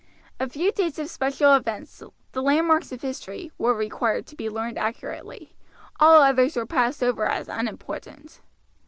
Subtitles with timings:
[0.39, 2.01] A few dates of special events,
[2.31, 5.53] the landmarks of history, were required to be learned accurately,
[5.99, 8.41] all others were passed over as unimportant.